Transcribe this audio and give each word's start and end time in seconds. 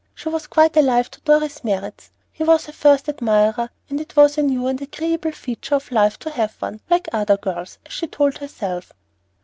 She 0.15 0.29
was 0.29 0.47
quite 0.47 0.75
alive 0.75 1.11
to 1.11 1.21
Dorry's 1.21 1.63
merits; 1.63 2.09
he 2.31 2.43
was 2.43 2.65
her 2.65 2.71
first 2.73 3.07
admirer, 3.07 3.69
and 3.87 4.01
it 4.01 4.15
was 4.15 4.35
a 4.35 4.41
new 4.41 4.65
and 4.65 4.81
agreeable 4.81 5.31
feature 5.31 5.75
of 5.75 5.91
life 5.91 6.17
to 6.21 6.31
have 6.31 6.55
one, 6.55 6.81
"like 6.89 7.07
other 7.13 7.37
girls," 7.37 7.77
as 7.85 7.91
she 7.93 8.07
told 8.07 8.39
herself. 8.39 8.93